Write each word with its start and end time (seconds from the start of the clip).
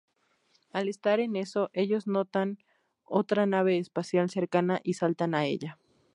Al 0.73 0.89
estar 0.89 1.19
en 1.19 1.35
eso 1.35 1.69
ellos 1.73 2.07
notan 2.07 2.57
otra 3.03 3.45
nave 3.45 3.77
espacial 3.77 4.31
cercana 4.31 4.79
y 4.83 4.95
saltan 4.95 5.35
a 5.35 5.45
ella. 5.45 5.77